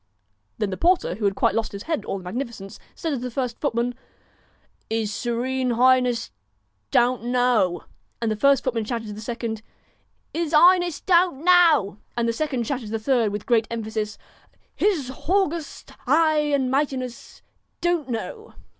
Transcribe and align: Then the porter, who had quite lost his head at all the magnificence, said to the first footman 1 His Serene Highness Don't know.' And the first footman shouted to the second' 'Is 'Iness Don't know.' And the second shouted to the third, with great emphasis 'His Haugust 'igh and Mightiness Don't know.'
Then 0.57 0.71
the 0.71 0.77
porter, 0.77 1.13
who 1.13 1.25
had 1.25 1.35
quite 1.35 1.53
lost 1.53 1.73
his 1.73 1.83
head 1.83 1.99
at 1.99 2.05
all 2.05 2.17
the 2.17 2.23
magnificence, 2.23 2.79
said 2.95 3.11
to 3.11 3.17
the 3.17 3.29
first 3.29 3.59
footman 3.61 3.93
1 3.93 3.97
His 4.89 5.13
Serene 5.13 5.69
Highness 5.75 6.31
Don't 6.89 7.25
know.' 7.25 7.83
And 8.19 8.31
the 8.31 8.35
first 8.35 8.63
footman 8.63 8.83
shouted 8.83 9.09
to 9.09 9.13
the 9.13 9.21
second' 9.21 9.61
'Is 10.33 10.55
'Iness 10.55 11.01
Don't 11.01 11.43
know.' 11.43 11.99
And 12.17 12.27
the 12.27 12.33
second 12.33 12.65
shouted 12.65 12.87
to 12.87 12.91
the 12.93 12.97
third, 12.97 13.31
with 13.31 13.45
great 13.45 13.67
emphasis 13.69 14.17
'His 14.75 15.09
Haugust 15.11 15.91
'igh 16.07 16.51
and 16.51 16.71
Mightiness 16.71 17.43
Don't 17.79 18.09
know.' 18.09 18.55